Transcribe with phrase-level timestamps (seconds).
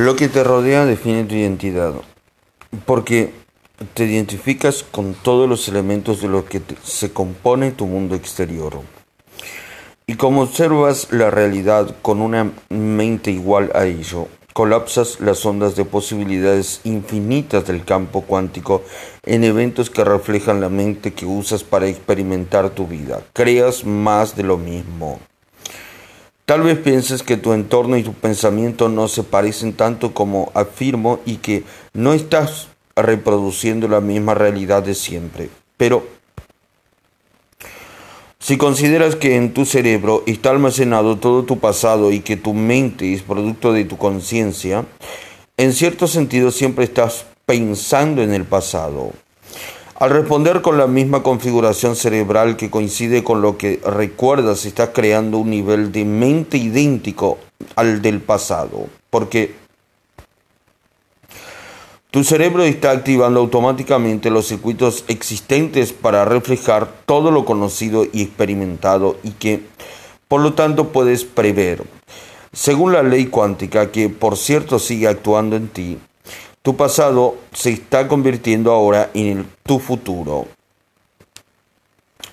[0.00, 1.92] Lo que te rodea define tu identidad,
[2.86, 3.34] porque
[3.92, 8.80] te identificas con todos los elementos de los que se compone tu mundo exterior.
[10.06, 15.84] Y como observas la realidad con una mente igual a ello, colapsas las ondas de
[15.84, 18.82] posibilidades infinitas del campo cuántico
[19.26, 23.20] en eventos que reflejan la mente que usas para experimentar tu vida.
[23.34, 25.20] Creas más de lo mismo.
[26.50, 31.20] Tal vez pienses que tu entorno y tu pensamiento no se parecen tanto como afirmo
[31.24, 35.48] y que no estás reproduciendo la misma realidad de siempre.
[35.76, 36.02] Pero
[38.40, 43.14] si consideras que en tu cerebro está almacenado todo tu pasado y que tu mente
[43.14, 44.84] es producto de tu conciencia,
[45.56, 49.12] en cierto sentido siempre estás pensando en el pasado.
[50.00, 55.36] Al responder con la misma configuración cerebral que coincide con lo que recuerdas, estás creando
[55.36, 57.36] un nivel de mente idéntico
[57.76, 59.56] al del pasado, porque
[62.10, 69.18] tu cerebro está activando automáticamente los circuitos existentes para reflejar todo lo conocido y experimentado
[69.22, 69.60] y que,
[70.28, 71.82] por lo tanto, puedes prever.
[72.54, 75.98] Según la ley cuántica, que por cierto sigue actuando en ti,
[76.62, 80.46] tu pasado se está convirtiendo ahora en tu futuro.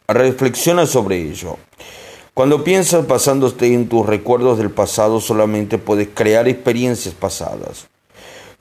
[0.08, 1.58] Reflexiona sobre ello.
[2.34, 7.88] Cuando piensas basándote en tus recuerdos del pasado, solamente puedes crear experiencias pasadas.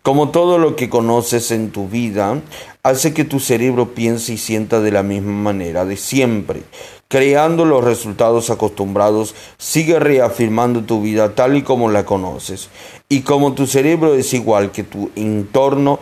[0.02, 2.40] Como todo lo que conoces en tu vida,
[2.84, 6.62] hace que tu cerebro piense y sienta de la misma manera de siempre.
[7.08, 12.68] Creando los resultados acostumbrados, sigue reafirmando tu vida tal y como la conoces.
[13.08, 16.00] Y como tu cerebro es igual que tu entorno,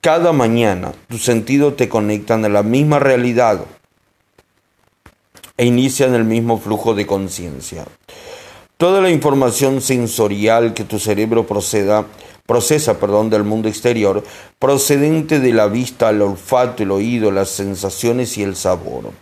[0.00, 3.64] cada mañana tus sentidos te conectan a la misma realidad
[5.56, 7.84] e inician el mismo flujo de conciencia.
[8.76, 12.06] Toda la información sensorial que tu cerebro proceda
[12.46, 14.22] procesa perdón, del mundo exterior,
[14.58, 19.12] procedente de la vista, el olfato, el oído, las sensaciones y el sabor.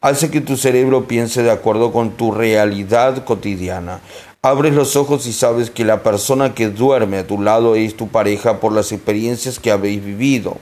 [0.00, 4.00] Hace que tu cerebro piense de acuerdo con tu realidad cotidiana.
[4.42, 8.08] Abres los ojos y sabes que la persona que duerme a tu lado es tu
[8.08, 10.58] pareja por las experiencias que habéis vivido.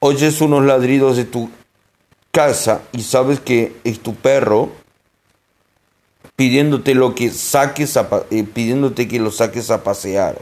[0.00, 1.50] Oyes unos ladridos de tu
[2.30, 4.70] casa y sabes que es tu perro
[6.36, 7.96] pidiéndote lo que saques
[8.30, 10.36] eh, pidiéndote que lo saques a pasear.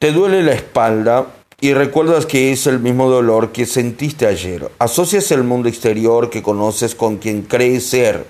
[0.00, 1.26] Te duele la espalda
[1.64, 4.70] y recuerdas que es el mismo dolor que sentiste ayer.
[4.78, 8.26] Asocias el mundo exterior que conoces con quien crees ser.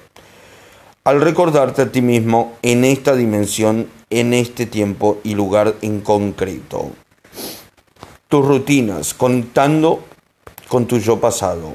[1.02, 6.92] Al recordarte a ti mismo en esta dimensión, en este tiempo y lugar en concreto.
[8.28, 10.04] Tus rutinas, contando
[10.68, 11.74] con tu yo pasado.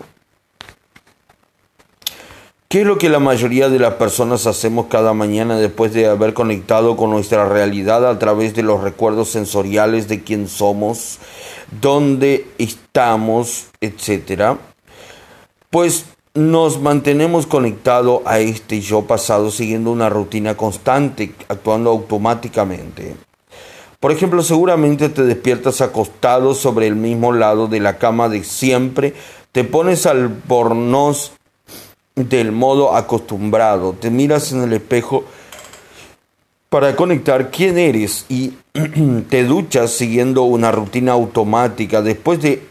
[2.72, 6.36] ¿Qué es lo que la mayoría de las personas hacemos cada mañana después de haber
[6.36, 11.18] conectado con nuestra realidad a través de los recuerdos sensoriales de quién somos,
[11.82, 14.60] dónde estamos, etcétera?
[15.72, 23.16] Pues nos mantenemos conectados a este yo pasado siguiendo una rutina constante, actuando automáticamente.
[24.00, 29.16] Por ejemplo, seguramente te despiertas acostado sobre el mismo lado de la cama de siempre,
[29.54, 31.32] te pones al pornos
[32.16, 33.94] del modo acostumbrado.
[33.94, 35.24] Te miras en el espejo
[36.70, 38.54] para conectar quién eres y
[39.30, 42.02] te duchas siguiendo una rutina automática.
[42.02, 42.64] Después de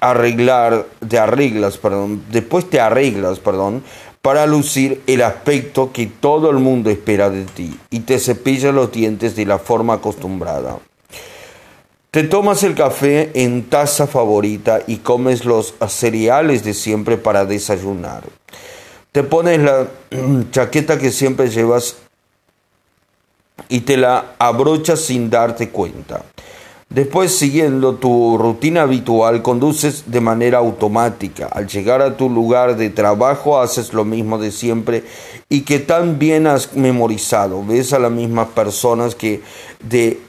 [0.00, 3.82] arreglar, de arreglas, perdón, después te arreglas, perdón,
[4.20, 8.92] para lucir el aspecto que todo el mundo espera de ti y te cepillas los
[8.92, 10.78] dientes de la forma acostumbrada.
[12.12, 18.22] Te tomas el café en taza favorita y comes los cereales de siempre para desayunar.
[19.12, 19.88] Te pones la
[20.50, 21.96] chaqueta que siempre llevas
[23.70, 26.22] y te la abrochas sin darte cuenta.
[26.90, 31.46] Después, siguiendo tu rutina habitual, conduces de manera automática.
[31.46, 35.04] Al llegar a tu lugar de trabajo, haces lo mismo de siempre
[35.48, 37.64] y que tan bien has memorizado.
[37.64, 39.40] Ves a las mismas personas que,
[39.80, 40.20] de,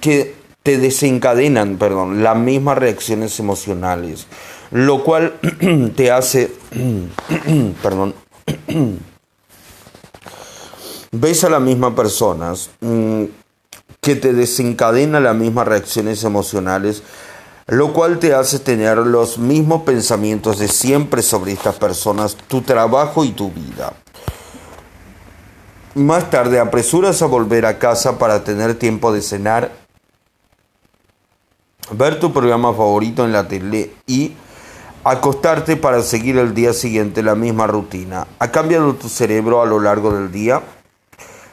[0.00, 4.26] que te desencadenan, perdón, las mismas reacciones emocionales
[4.74, 5.38] lo cual
[5.96, 6.52] te hace,
[7.82, 8.14] perdón,
[11.12, 13.24] ves a las mismas personas mm,
[14.00, 17.04] que te desencadena las mismas reacciones emocionales,
[17.68, 23.24] lo cual te hace tener los mismos pensamientos de siempre sobre estas personas, tu trabajo
[23.24, 23.94] y tu vida.
[25.94, 29.83] Más tarde apresuras a volver a casa para tener tiempo de cenar,
[31.92, 34.32] ver tu programa favorito en la tele y
[35.04, 38.26] acostarte para seguir el día siguiente la misma rutina.
[38.38, 40.62] ¿Ha cambiado tu cerebro a lo largo del día?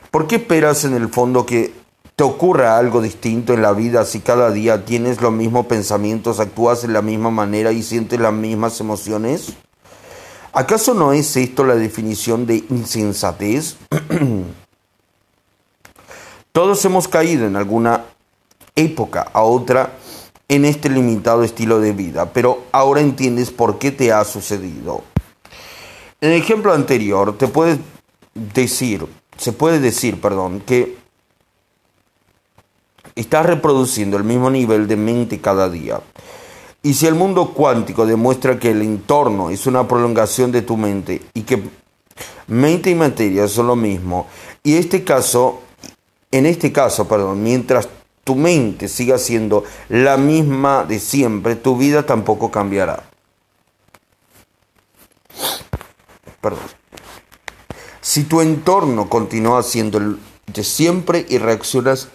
[0.10, 1.74] ¿Por qué esperas en el fondo que
[2.16, 6.82] te ocurra algo distinto en la vida si cada día tienes los mismos pensamientos, actúas
[6.82, 9.54] de la misma manera y sientes las mismas emociones?
[10.54, 13.78] ¿Acaso no es esto la definición de insensatez?
[16.52, 18.04] Todos hemos caído en alguna
[18.76, 19.94] época a otra
[20.52, 25.02] en este limitado estilo de vida, pero ahora entiendes por qué te ha sucedido.
[26.20, 27.80] En el ejemplo anterior te puede
[28.34, 29.08] decir,
[29.38, 30.98] se puede decir, perdón, que
[33.16, 36.02] estás reproduciendo el mismo nivel de mente cada día.
[36.84, 41.22] Y si el mundo cuántico demuestra que el entorno es una prolongación de tu mente
[41.34, 41.64] y que
[42.48, 44.28] mente y materia son lo mismo,
[44.64, 45.62] y este caso,
[46.30, 47.88] en este caso, perdón, mientras
[48.24, 53.04] tu mente siga siendo la misma de siempre, tu vida tampoco cambiará.
[56.42, 56.60] Perdón.
[58.02, 60.18] Si tu entorno continúa siendo el
[60.54, 62.10] de siempre y reaccionas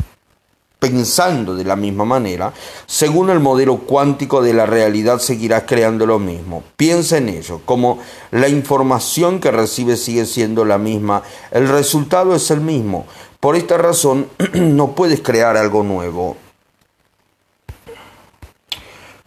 [0.78, 2.52] pensando de la misma manera,
[2.86, 6.62] según el modelo cuántico de la realidad seguirás creando lo mismo.
[6.76, 7.98] Piensa en ello, como
[8.30, 13.06] la información que recibes sigue siendo la misma, el resultado es el mismo.
[13.40, 16.36] Por esta razón no puedes crear algo nuevo.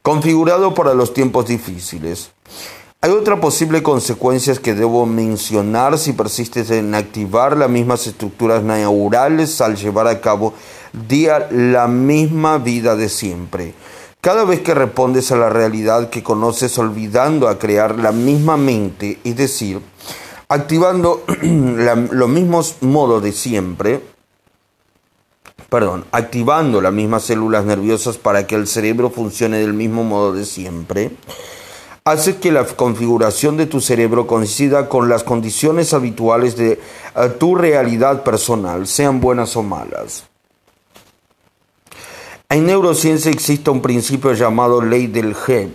[0.02, 2.32] Configurado para los tiempos difíciles.
[3.02, 9.62] Hay otra posible consecuencia que debo mencionar si persistes en activar las mismas estructuras neurales
[9.62, 10.54] al llevar a cabo
[11.08, 13.74] día la misma vida de siempre.
[14.20, 19.18] Cada vez que respondes a la realidad que conoces olvidando a crear la misma mente,
[19.24, 19.80] es decir,
[20.50, 24.02] activando los mismos modos de siempre,
[25.70, 30.46] perdón, activando las mismas células nerviosas para que el cerebro funcione del mismo modo de
[30.46, 31.12] siempre,
[32.04, 36.80] hace que la configuración de tu cerebro coincida con las condiciones habituales de eh,
[37.40, 40.24] tu realidad personal, sean buenas o malas.
[42.50, 45.70] En neurociencia existe un principio llamado ley del G.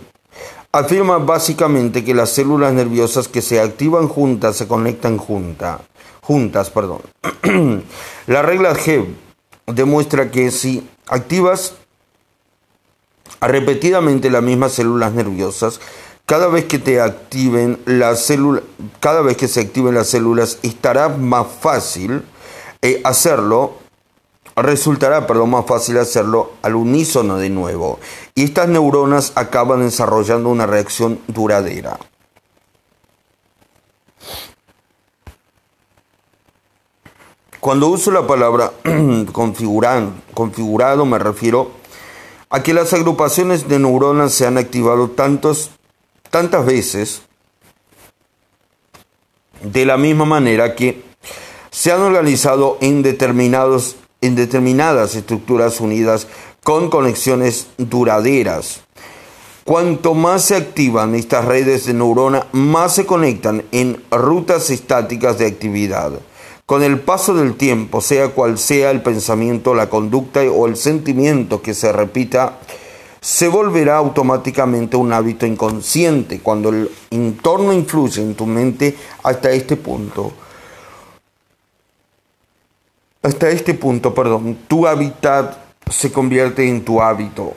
[0.74, 5.78] Afirma básicamente que las células nerviosas que se activan juntas se conectan junta,
[6.20, 6.68] juntas.
[6.70, 6.98] Perdón.
[8.26, 9.06] la regla G
[9.66, 11.74] demuestra que si activas
[13.40, 15.80] repetidamente las mismas células nerviosas,
[16.26, 18.64] cada vez que te activen las células,
[18.98, 22.24] cada vez que se activen las células, estará más fácil
[22.82, 23.76] eh, hacerlo
[24.62, 27.98] resultará perdón, más fácil hacerlo al unísono de nuevo
[28.34, 31.98] y estas neuronas acaban desarrollando una reacción duradera.
[37.60, 38.72] Cuando uso la palabra
[39.32, 41.70] configurado me refiero
[42.50, 45.70] a que las agrupaciones de neuronas se han activado tantos,
[46.30, 47.22] tantas veces
[49.62, 51.02] de la misma manera que
[51.70, 56.26] se han organizado en determinados en determinadas estructuras unidas
[56.62, 58.80] con conexiones duraderas.
[59.64, 65.46] Cuanto más se activan estas redes de neurona, más se conectan en rutas estáticas de
[65.46, 66.12] actividad.
[66.64, 71.60] Con el paso del tiempo, sea cual sea el pensamiento, la conducta o el sentimiento
[71.60, 72.60] que se repita,
[73.20, 79.76] se volverá automáticamente un hábito inconsciente cuando el entorno influye en tu mente hasta este
[79.76, 80.32] punto
[83.24, 85.56] hasta este punto, perdón, tu hábitat
[85.90, 87.54] se convierte en tu hábito.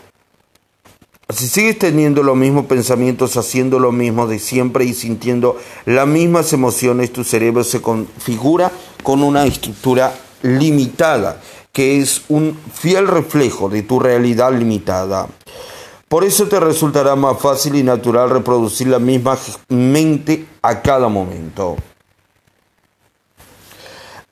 [1.29, 6.53] Si sigues teniendo los mismos pensamientos, haciendo lo mismo de siempre y sintiendo las mismas
[6.53, 8.71] emociones, tu cerebro se configura
[9.03, 11.41] con una estructura limitada,
[11.73, 15.27] que es un fiel reflejo de tu realidad limitada.
[16.07, 21.75] Por eso te resultará más fácil y natural reproducir la misma mente a cada momento.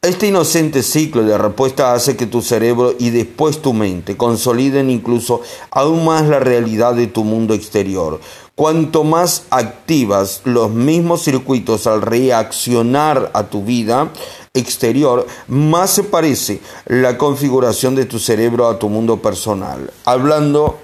[0.05, 5.41] Este inocente ciclo de respuesta hace que tu cerebro y después tu mente consoliden incluso
[5.71, 8.19] aún más la realidad de tu mundo exterior.
[8.53, 14.11] Cuanto más activas los mismos circuitos al reaccionar a tu vida
[14.53, 19.89] exterior, más se parece la configuración de tu cerebro a tu mundo personal.
[20.05, 20.77] Hablando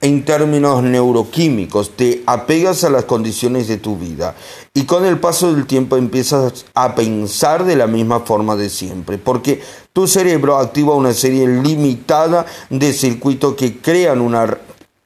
[0.00, 4.34] en términos neuroquímicos, te apegas a las condiciones de tu vida
[4.72, 9.18] y con el paso del tiempo empiezas a pensar de la misma forma de siempre,
[9.18, 9.60] porque
[9.92, 14.58] tu cerebro activa una serie limitada de circuitos que crean una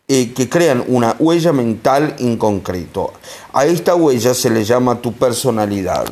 [0.06, 3.14] eh, que crean una huella mental en concreto.
[3.54, 6.04] A esta huella se le llama tu personalidad.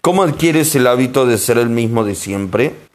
[0.00, 2.85] ¿Cómo adquieres el hábito de ser el mismo de siempre?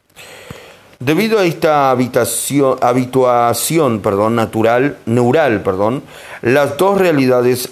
[1.01, 6.03] Debido a esta habitación, habituación perdón, natural, neural, perdón,
[6.43, 7.70] las dos realidades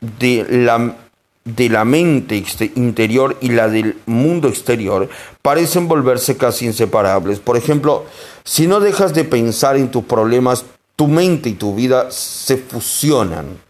[0.00, 0.96] de la
[1.44, 2.44] de la mente
[2.74, 5.08] interior y la del mundo exterior
[5.42, 7.38] parecen volverse casi inseparables.
[7.38, 8.04] Por ejemplo,
[8.42, 10.64] si no dejas de pensar en tus problemas,
[10.96, 13.60] tu mente y tu vida se fusionan.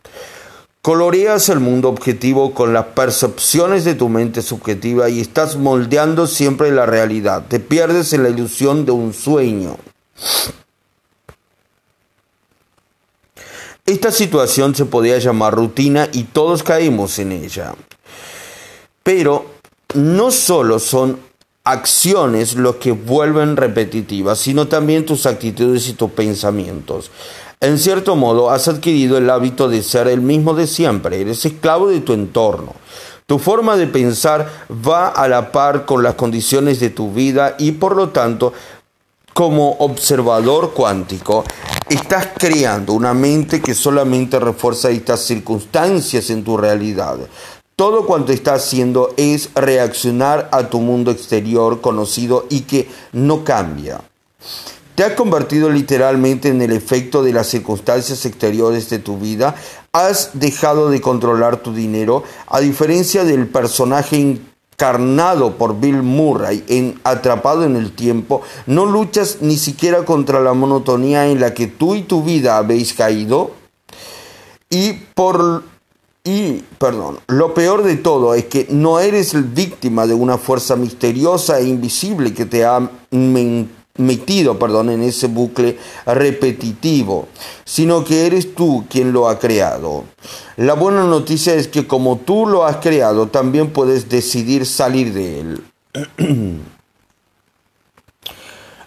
[0.87, 6.71] Coloreas el mundo objetivo con las percepciones de tu mente subjetiva y estás moldeando siempre
[6.71, 7.45] la realidad.
[7.49, 9.79] Te pierdes en la ilusión de un sueño.
[13.85, 17.75] Esta situación se podía llamar rutina y todos caímos en ella.
[19.03, 19.45] Pero
[19.93, 21.19] no solo son
[21.65, 27.11] acciones lo que vuelven repetitivas, sino también tus actitudes y tus pensamientos.
[27.61, 31.89] En cierto modo, has adquirido el hábito de ser el mismo de siempre, eres esclavo
[31.89, 32.75] de tu entorno.
[33.25, 37.73] Tu forma de pensar va a la par con las condiciones de tu vida y
[37.73, 38.53] por lo tanto
[39.33, 41.45] como observador cuántico,
[41.89, 47.19] estás creando una mente que solamente refuerza estas circunstancias en tu realidad.
[47.75, 54.01] Todo cuanto estás haciendo es reaccionar a tu mundo exterior conocido y que no cambia.
[54.97, 59.55] Te has convertido literalmente en el efecto de las circunstancias exteriores de tu vida.
[59.93, 64.39] Has dejado de controlar tu dinero, a diferencia del personaje
[64.79, 70.55] carnado por Bill Murray en Atrapado en el Tiempo, no luchas ni siquiera contra la
[70.55, 73.51] monotonía en la que tú y tu vida habéis caído.
[74.71, 75.63] Y por
[76.25, 81.61] y, perdón, lo peor de todo es que no eres víctima de una fuerza misteriosa
[81.61, 82.91] e invisible que te ha
[83.99, 87.29] metido, perdón, en ese bucle repetitivo,
[87.65, 90.05] sino que eres tú quien lo ha creado.
[90.57, 95.41] La buena noticia es que como tú lo has creado, también puedes decidir salir de
[95.41, 95.63] él.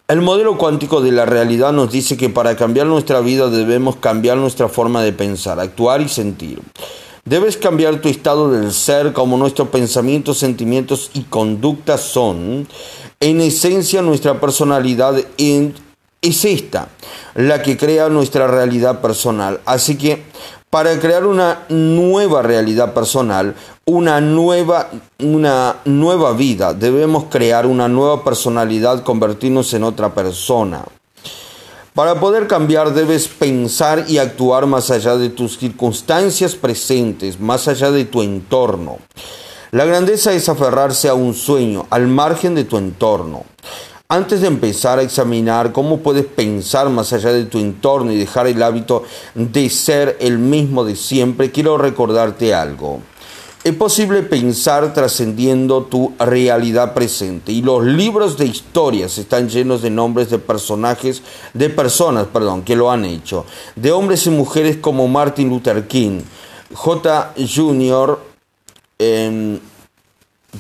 [0.10, 4.38] El modelo cuántico de la realidad nos dice que para cambiar nuestra vida debemos cambiar
[4.38, 6.64] nuestra forma de pensar, actuar y sentir.
[7.26, 12.68] Debes cambiar tu estado del ser como nuestros pensamientos, sentimientos y conductas son.
[13.22, 16.88] En esencia nuestra personalidad es esta,
[17.36, 19.60] la que crea nuestra realidad personal.
[19.66, 20.24] Así que
[20.70, 28.24] para crear una nueva realidad personal, una nueva, una nueva vida, debemos crear una nueva
[28.24, 30.86] personalidad, convertirnos en otra persona.
[31.94, 37.92] Para poder cambiar debes pensar y actuar más allá de tus circunstancias presentes, más allá
[37.92, 39.00] de tu entorno.
[39.72, 43.46] La grandeza es aferrarse a un sueño, al margen de tu entorno.
[44.08, 48.48] Antes de empezar a examinar cómo puedes pensar más allá de tu entorno y dejar
[48.48, 49.04] el hábito
[49.36, 53.02] de ser el mismo de siempre, quiero recordarte algo.
[53.64, 59.92] Es posible pensar trascendiendo tu realidad presente y los libros de historias están llenos de
[59.92, 61.22] nombres de personajes,
[61.54, 63.46] de personas, perdón, que lo han hecho,
[63.76, 66.22] de hombres y mujeres como Martin Luther King,
[66.74, 67.34] J.
[67.38, 68.29] Jr.,
[69.00, 69.60] eh,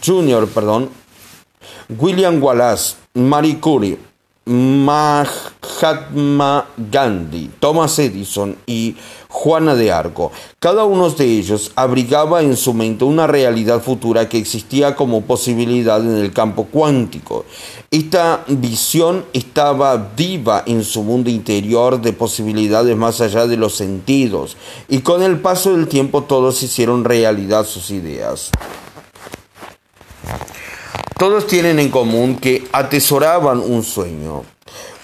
[0.03, 0.89] Jr., perdón,
[1.89, 3.98] William Wallace, Marie Curie,
[4.46, 6.29] Mahatma
[6.77, 8.96] Gandhi, Thomas Edison y
[9.27, 10.31] Juana de Arco.
[10.60, 16.01] Cada uno de ellos abrigaba en su mente una realidad futura que existía como posibilidad
[16.01, 17.46] en el campo cuántico.
[17.91, 24.58] Esta visión estaba viva en su mundo interior de posibilidades más allá de los sentidos
[24.88, 28.50] y con el paso del tiempo todos hicieron realidad sus ideas.
[31.19, 34.43] Todos tienen en común que atesoraban un sueño,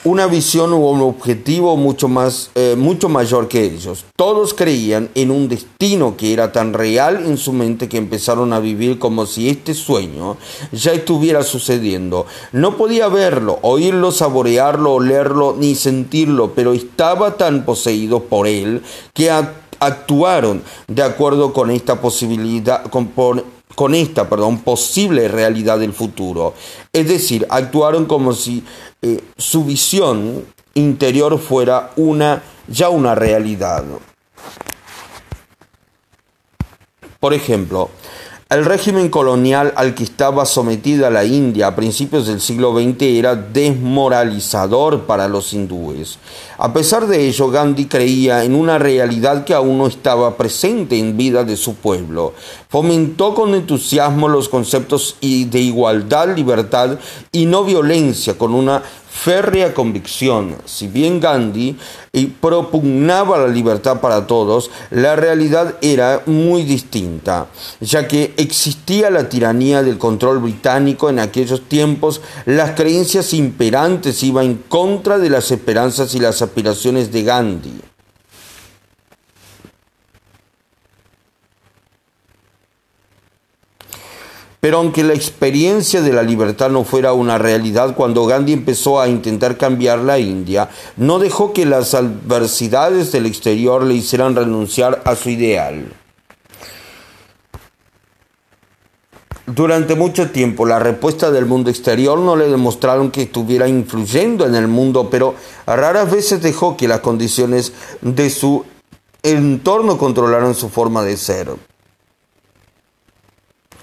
[0.06, 4.06] una visión o un objetivo mucho, más, eh, mucho mayor que ellos.
[4.16, 8.62] Todos creían en un destino que era tan real en su mente que empezaron a
[8.62, 10.38] vivir como si este sueño
[10.72, 12.28] ya estuviera sucediendo.
[12.54, 19.30] No podía verlo, oírlo, saborearlo, olerlo ni sentirlo, pero estaba tan poseído por él que
[19.82, 22.90] actuaron de acuerdo con esta posibilidad,
[23.76, 26.54] con esta perdón, posible realidad del futuro.
[26.92, 28.64] Es decir, actuaron como si
[29.02, 33.84] eh, su visión interior fuera una, ya una realidad.
[37.20, 37.90] Por ejemplo,
[38.48, 43.36] el régimen colonial al que estaba sometida la India a principios del siglo XX era
[43.36, 46.20] desmoralizador para los hindúes.
[46.60, 51.18] A pesar de ello, Gandhi creía en una realidad que aún no estaba presente en
[51.18, 52.36] vida de su pueblo.
[52.70, 57.00] Fomentó con entusiasmo los conceptos de igualdad, libertad
[57.32, 58.84] y no violencia con una
[59.16, 60.58] férrea convicción.
[60.66, 61.78] Si bien Gandhi
[62.42, 67.48] propugnaba la libertad para todos, la realidad era muy distinta,
[67.80, 74.46] ya que existía la tiranía del control británico en aquellos tiempos, las creencias imperantes iban
[74.46, 77.95] en contra de las esperanzas y las aspiraciones de Gandhi.
[84.66, 89.08] Pero aunque la experiencia de la libertad no fuera una realidad cuando Gandhi empezó a
[89.08, 95.16] intentar cambiar la India, no dejó que las adversidades del exterior le hicieran renunciar a
[95.16, 95.94] su ideal.
[99.46, 104.56] Durante mucho tiempo la respuesta del mundo exterior no le demostraron que estuviera influyendo en
[104.56, 105.36] el mundo, pero
[105.68, 108.66] raras veces dejó que las condiciones de su
[109.22, 111.56] entorno controlaran su forma de ser.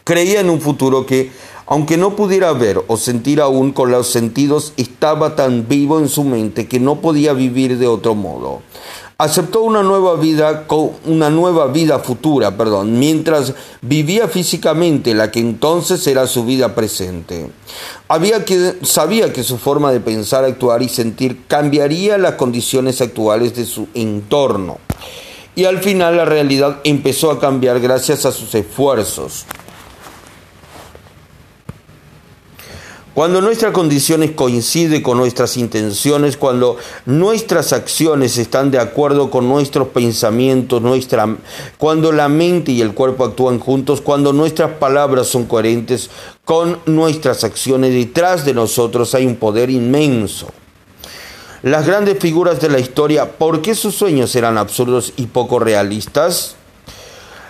[0.05, 1.31] Creía en un futuro que,
[1.67, 6.25] aunque no pudiera ver o sentir aún con los sentidos, estaba tan vivo en su
[6.25, 8.63] mente que no podía vivir de otro modo
[9.23, 10.67] aceptó una nueva vida,
[11.07, 17.49] una nueva vida futura, perdón, mientras vivía físicamente la que entonces era su vida presente.
[18.83, 23.87] Sabía que su forma de pensar, actuar y sentir cambiaría las condiciones actuales de su
[23.95, 24.79] entorno.
[25.55, 29.45] Y al final la realidad empezó a cambiar gracias a sus esfuerzos.
[33.15, 39.89] Cuando nuestras condiciones coinciden con nuestras intenciones, cuando nuestras acciones están de acuerdo con nuestros
[39.89, 40.83] pensamientos,
[41.77, 46.09] cuando la mente y el cuerpo actúan juntos, cuando nuestras palabras son coherentes
[46.47, 50.49] con nuestras acciones, detrás de nosotros hay un poder inmenso.
[51.63, 56.57] Las grandes figuras de la historia, ¿por qué sus sueños eran absurdos y poco realistas?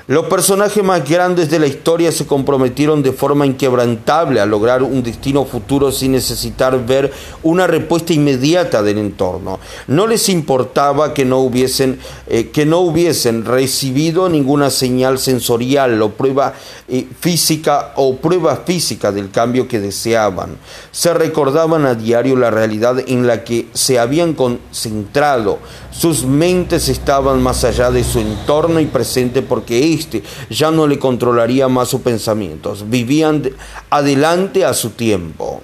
[0.09, 5.01] Los personajes más grandes de la historia se comprometieron de forma inquebrantable a lograr un
[5.01, 7.13] destino futuro sin necesitar ver
[7.45, 9.61] una respuesta inmediata del entorno.
[9.87, 16.11] No les importaba que no hubiesen, eh, que no hubiesen recibido ninguna señal sensorial o
[16.11, 16.55] prueba
[16.89, 20.57] eh, física o prueba física del cambio que deseaban.
[20.91, 25.61] Se recordaban a diario la realidad en la que se habían concentrado.
[25.93, 30.99] Sus mentes estaban más allá de su entorno y presente porque este ya no le
[30.99, 33.43] controlaría más sus pensamientos, vivían
[33.91, 35.63] adelante a su tiempo.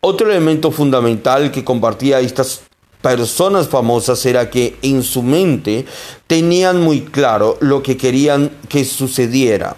[0.00, 2.62] Otro elemento fundamental que compartía estas
[3.00, 5.84] personas famosas era que en su mente
[6.26, 9.76] tenían muy claro lo que querían que sucediera.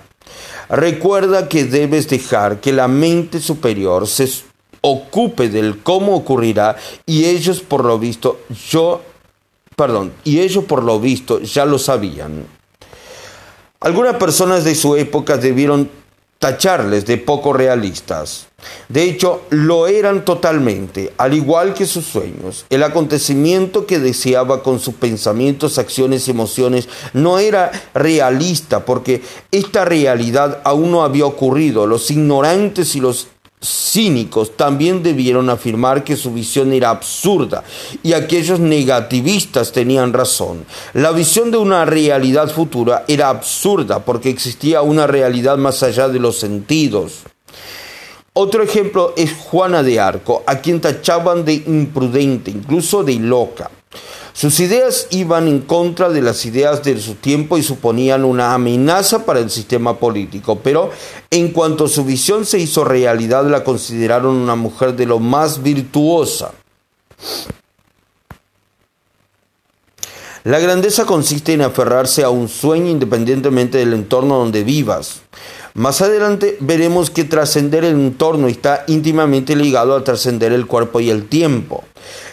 [0.69, 4.29] Recuerda que debes dejar que la mente superior se
[4.89, 9.01] ocupe del cómo ocurrirá y ellos por lo visto yo
[9.77, 12.47] perdón, y ellos por lo visto ya lo sabían.
[13.81, 15.91] Algunas personas de su época debieron
[16.39, 18.49] tacharles de poco realistas.
[18.89, 22.65] De hecho, lo eran totalmente, al igual que sus sueños.
[22.71, 29.85] El acontecimiento que deseaba con sus pensamientos, acciones y emociones no era realista porque esta
[29.85, 31.87] realidad aún no había ocurrido.
[31.87, 33.29] Los ignorantes y los
[33.63, 37.65] cínicos también debieron afirmar que su visión era absurda
[38.03, 40.65] y aquellos negativistas tenían razón.
[40.93, 46.19] La visión de una realidad futura era absurda porque existía una realidad más allá de
[46.19, 47.23] los sentidos.
[48.39, 53.71] Otro ejemplo es Juana de Arco, a quien tachaban de imprudente, incluso de loca.
[54.37, 59.25] Sus ideas iban en contra de las ideas de su tiempo y suponían una amenaza
[59.25, 60.91] para el sistema político, pero
[61.31, 66.53] en cuanto su visión se hizo realidad la consideraron una mujer de lo más virtuosa.
[70.45, 75.23] La grandeza consiste en aferrarse a un sueño independientemente del entorno donde vivas.
[75.77, 81.11] Más adelante veremos que trascender el entorno está íntimamente ligado a trascender el cuerpo y
[81.11, 81.85] el tiempo.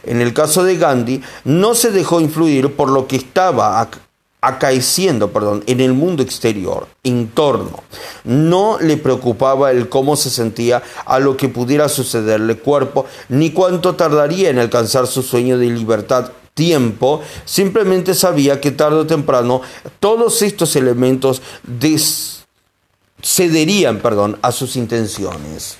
[0.05, 3.85] En el caso de Gandhi, no se dejó influir por lo que estaba
[4.39, 7.83] acaeciendo perdón, en el mundo exterior, entorno.
[8.23, 13.95] No le preocupaba el cómo se sentía a lo que pudiera sucederle cuerpo, ni cuánto
[13.95, 19.61] tardaría en alcanzar su sueño de libertad tiempo, simplemente sabía que tarde o temprano
[19.99, 22.32] todos estos elementos des
[23.23, 25.77] cederían, perdón, a sus intenciones.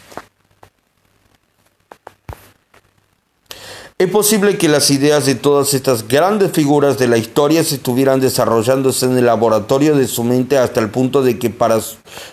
[3.99, 8.19] Es posible que las ideas de todas estas grandes figuras de la historia se estuvieran
[8.19, 11.79] desarrollándose en el laboratorio de su mente hasta el punto de que para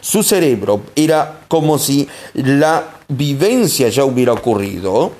[0.00, 5.12] su cerebro era como si la vivencia ya hubiera ocurrido.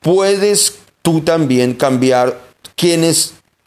[0.00, 2.38] Puedes tú también cambiar
[2.76, 3.04] quién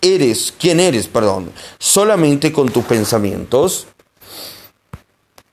[0.02, 3.88] eres, quién eres, perdón, solamente con tus pensamientos.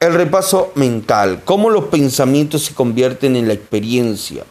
[0.02, 4.44] El repaso mental, cómo los pensamientos se convierten en la experiencia.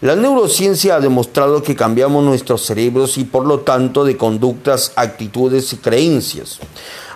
[0.00, 5.72] La neurociencia ha demostrado que cambiamos nuestros cerebros y por lo tanto de conductas, actitudes
[5.72, 6.58] y creencias.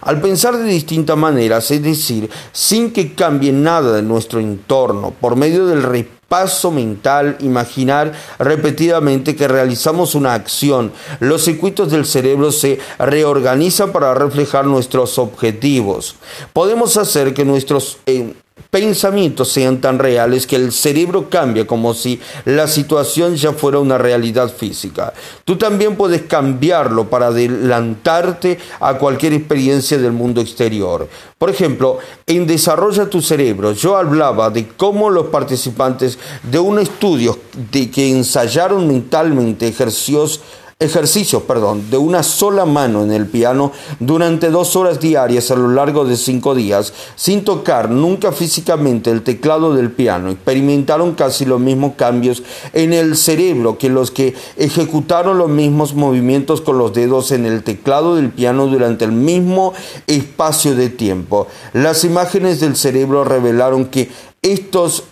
[0.03, 5.35] Al pensar de distintas maneras, es decir, sin que cambie nada de nuestro entorno, por
[5.35, 5.83] medio del
[6.31, 10.93] paso mental, imaginar repetidamente que realizamos una acción.
[11.19, 16.15] Los circuitos del cerebro se reorganizan para reflejar nuestros objetivos.
[16.53, 17.99] Podemos hacer que nuestros...
[18.07, 18.33] Eh,
[18.71, 23.99] pensamientos sean tan reales que el cerebro cambia como si la situación ya fuera una
[23.99, 25.13] realidad física.
[25.45, 31.09] Tú también puedes cambiarlo para adelantarte a cualquier experiencia del mundo exterior.
[31.39, 37.39] Por ejemplo, en Desarrolla tu cerebro, yo hablaba de cómo los participantes de un estudio
[37.73, 40.41] de que ensayaron mentalmente ejercicios
[40.81, 45.69] ejercicios, perdón, de una sola mano en el piano durante dos horas diarias a lo
[45.69, 50.31] largo de cinco días, sin tocar nunca físicamente el teclado del piano.
[50.31, 56.63] Experimentaron casi los mismos cambios en el cerebro que los que ejecutaron los mismos movimientos
[56.63, 59.75] con los dedos en el teclado del piano durante el mismo
[60.07, 61.47] espacio de tiempo.
[61.75, 65.05] Las imágenes del cerebro revelaron que estos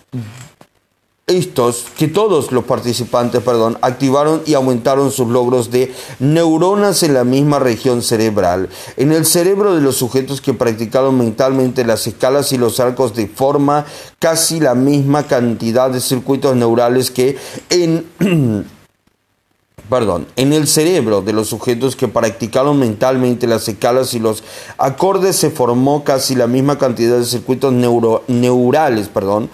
[1.29, 7.23] estos, que todos los participantes, perdón, activaron y aumentaron sus logros de neuronas en la
[7.23, 8.67] misma región cerebral.
[8.97, 13.27] En el cerebro de los sujetos que practicaron mentalmente las escalas y los arcos de
[13.27, 13.85] forma
[14.17, 17.37] casi la misma cantidad de circuitos neurales que
[17.69, 18.05] en
[19.89, 24.43] perdón, en el cerebro de los sujetos que practicaron mentalmente las escalas y los
[24.77, 29.49] acordes se formó casi la misma cantidad de circuitos neurales, perdón,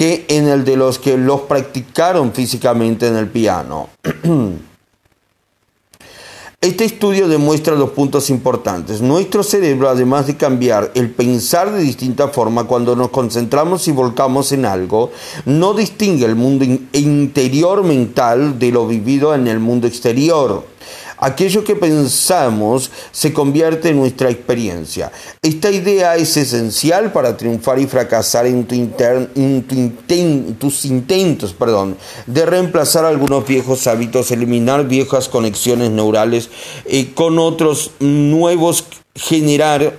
[0.00, 3.90] que en el de los que los practicaron físicamente en el piano.
[6.62, 9.02] Este estudio demuestra dos puntos importantes.
[9.02, 14.52] Nuestro cerebro, además de cambiar el pensar de distinta forma cuando nos concentramos y volcamos
[14.52, 15.10] en algo,
[15.44, 20.64] no distingue el mundo interior mental de lo vivido en el mundo exterior.
[21.20, 25.12] Aquello que pensamos se convierte en nuestra experiencia.
[25.42, 28.66] Esta idea es esencial para triunfar y fracasar en,
[30.58, 36.48] tus intentos perdón, de reemplazar algunos viejos hábitos, eliminar viejas conexiones neurales
[36.86, 39.94] eh, con otros nuevos, generar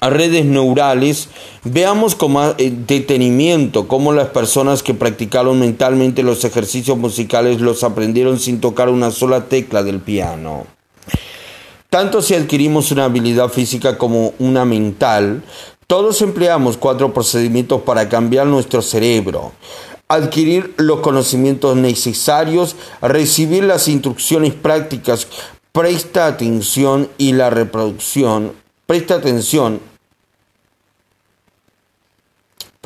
[0.00, 1.28] redes neurales,
[1.64, 7.82] veamos con más eh, detenimiento cómo las personas que practicaron mentalmente los ejercicios musicales los
[7.82, 10.66] aprendieron sin tocar una sola tecla del piano.
[11.90, 15.42] Tanto si adquirimos una habilidad física como una mental,
[15.86, 19.52] todos empleamos cuatro procedimientos para cambiar nuestro cerebro.
[20.08, 25.28] Adquirir los conocimientos necesarios, recibir las instrucciones prácticas,
[25.72, 28.52] presta atención y la reproducción,
[28.86, 29.80] presta atención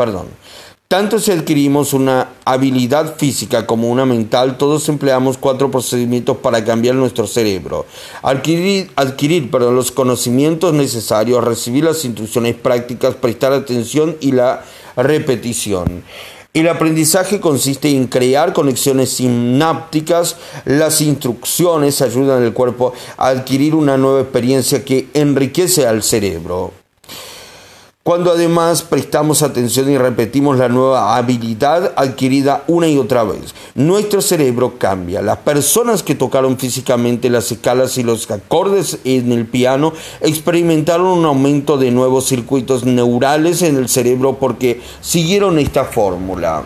[0.00, 0.28] perdón.
[0.88, 6.94] Tanto si adquirimos una habilidad física como una mental, todos empleamos cuatro procedimientos para cambiar
[6.94, 7.84] nuestro cerebro.
[8.22, 14.64] Adquirir, adquirir los conocimientos necesarios, recibir las instrucciones prácticas, prestar atención y la
[14.96, 16.02] repetición.
[16.54, 20.36] El aprendizaje consiste en crear conexiones sinápticas.
[20.64, 26.79] Las instrucciones ayudan al cuerpo a adquirir una nueva experiencia que enriquece al cerebro.
[28.11, 34.20] Cuando además prestamos atención y repetimos la nueva habilidad adquirida una y otra vez, nuestro
[34.20, 35.23] cerebro cambia.
[35.23, 39.92] Las personas que tocaron físicamente las escalas y los acordes en el piano
[40.23, 46.64] experimentaron un aumento de nuevos circuitos neurales en el cerebro porque siguieron esta fórmula.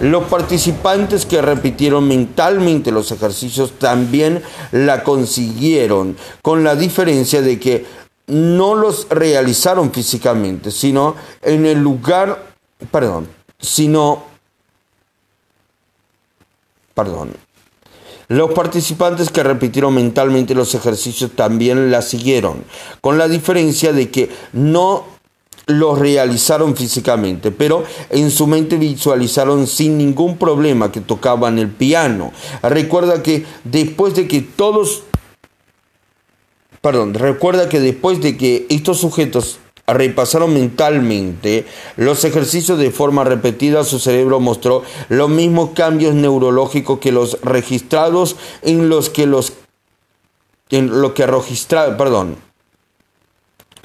[0.00, 8.05] Los participantes que repitieron mentalmente los ejercicios también la consiguieron, con la diferencia de que
[8.26, 12.42] no los realizaron físicamente, sino en el lugar,
[12.90, 14.24] perdón, sino,
[16.94, 17.32] perdón,
[18.28, 22.64] los participantes que repitieron mentalmente los ejercicios también la siguieron,
[23.00, 25.04] con la diferencia de que no
[25.66, 32.32] los realizaron físicamente, pero en su mente visualizaron sin ningún problema que tocaban el piano.
[32.62, 35.02] Recuerda que después de que todos
[36.86, 43.82] perdón, recuerda que después de que estos sujetos repasaron mentalmente los ejercicios de forma repetida,
[43.82, 49.52] su cerebro mostró los mismos cambios neurológicos que los registrados en los que los
[50.70, 52.36] en lo que registraron, perdón,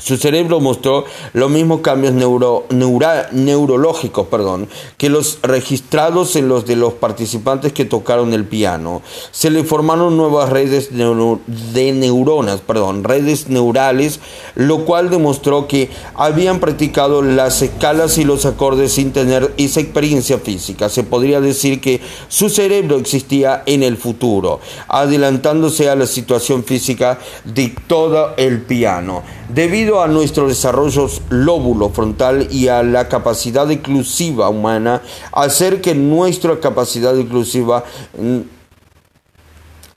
[0.01, 6.75] su cerebro mostró los mismos cambios neuro, neurológicos perdón, que los registrados en los de
[6.75, 9.01] los participantes que tocaron el piano.
[9.31, 14.19] Se le formaron nuevas redes de neuronas, perdón, redes neurales,
[14.55, 20.39] lo cual demostró que habían practicado las escalas y los acordes sin tener esa experiencia
[20.39, 20.89] física.
[20.89, 27.19] Se podría decir que su cerebro existía en el futuro, adelantándose a la situación física
[27.45, 29.23] de todo el piano.
[29.53, 35.01] Debido a nuestro desarrollo lóbulo frontal y a la capacidad exclusiva humana,
[35.33, 37.83] hacer que nuestra capacidad exclusiva
[38.17, 38.39] mm,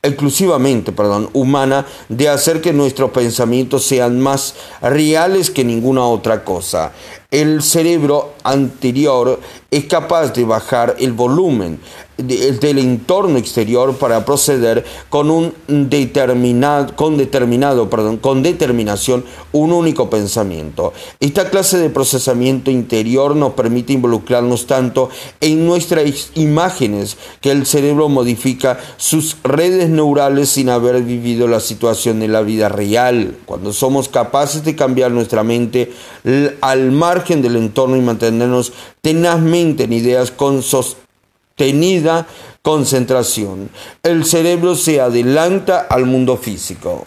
[0.03, 6.93] exclusivamente, perdón, humana de hacer que nuestros pensamientos sean más reales que ninguna otra cosa.
[7.35, 9.40] El cerebro anterior
[9.73, 11.81] es capaz de bajar el volumen
[12.16, 20.09] del entorno exterior para proceder con un determinado, con determinado, perdón, con determinación un único
[20.09, 20.92] pensamiento.
[21.18, 28.09] Esta clase de procesamiento interior nos permite involucrarnos tanto en nuestras imágenes que el cerebro
[28.09, 33.37] modifica sus redes neurales sin haber vivido la situación de la vida real.
[33.44, 35.92] Cuando somos capaces de cambiar nuestra mente
[36.61, 40.62] al margen del entorno y mantenernos tenazmente en ideas con
[41.56, 42.26] tenida
[42.62, 43.70] concentración.
[44.02, 47.06] El cerebro se adelanta al mundo físico.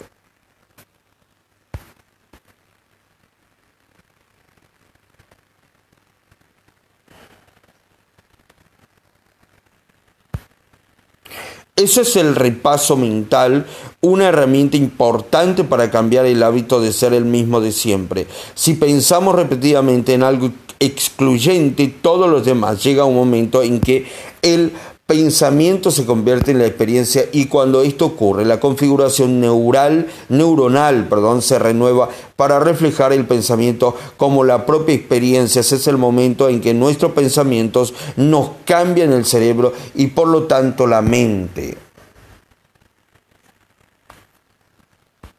[11.78, 13.64] Eso es el repaso mental,
[14.00, 18.26] una herramienta importante para cambiar el hábito de ser el mismo de siempre.
[18.54, 22.82] Si pensamos repetidamente en algo excluyente todos los demás.
[22.82, 24.06] Llega un momento en que
[24.42, 24.72] el
[25.06, 31.40] pensamiento se convierte en la experiencia y cuando esto ocurre, la configuración neural, neuronal perdón,
[31.40, 35.60] se renueva para reflejar el pensamiento como la propia experiencia.
[35.60, 40.86] Es el momento en que nuestros pensamientos nos cambian el cerebro y por lo tanto
[40.86, 41.87] la mente.